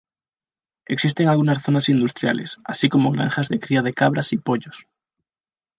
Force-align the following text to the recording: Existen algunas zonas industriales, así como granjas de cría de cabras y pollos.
Existen 0.87 1.29
algunas 1.29 1.61
zonas 1.61 1.87
industriales, 1.89 2.57
así 2.65 2.89
como 2.89 3.11
granjas 3.11 3.49
de 3.49 3.59
cría 3.59 3.83
de 3.83 3.93
cabras 3.93 4.33
y 4.33 4.37
pollos. 4.37 4.87